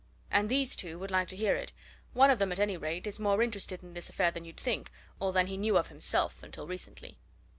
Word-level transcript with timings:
And 0.31 0.49
these 0.49 0.75
two 0.75 0.97
would 0.97 1.11
like 1.11 1.27
to 1.27 1.35
hear 1.35 1.55
it 1.55 1.73
one 2.13 2.31
of 2.31 2.39
them, 2.39 2.51
at 2.51 2.59
any 2.59 2.75
rate, 2.75 3.05
is 3.05 3.19
more 3.19 3.43
interested 3.43 3.83
in 3.83 3.93
this 3.93 4.09
affair 4.09 4.31
than 4.31 4.43
you'd 4.45 4.57
think 4.59 4.89
or 5.19 5.31
than 5.31 5.45
he 5.45 5.57
knew 5.57 5.77
of 5.77 5.89
himself 5.89 6.41
until 6.41 6.65
recently." 6.65 7.19